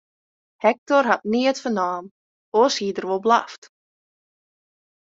[0.63, 2.07] Hektor hat neat fernommen,
[2.57, 3.63] oars hie er wol blaft.